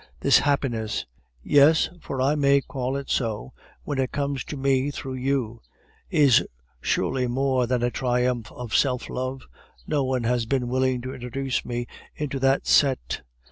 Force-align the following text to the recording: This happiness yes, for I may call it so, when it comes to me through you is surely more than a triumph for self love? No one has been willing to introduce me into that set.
This 0.21 0.39
happiness 0.39 1.05
yes, 1.43 1.87
for 2.01 2.23
I 2.23 2.33
may 2.33 2.61
call 2.61 2.95
it 2.97 3.07
so, 3.07 3.53
when 3.83 3.99
it 3.99 4.11
comes 4.11 4.43
to 4.45 4.57
me 4.57 4.89
through 4.89 5.13
you 5.13 5.61
is 6.09 6.43
surely 6.81 7.27
more 7.27 7.67
than 7.67 7.83
a 7.83 7.91
triumph 7.91 8.47
for 8.47 8.71
self 8.71 9.11
love? 9.11 9.43
No 9.85 10.03
one 10.03 10.23
has 10.23 10.47
been 10.47 10.69
willing 10.69 11.01
to 11.01 11.13
introduce 11.13 11.63
me 11.63 11.85
into 12.17 12.39
that 12.39 12.65
set. 12.65 13.21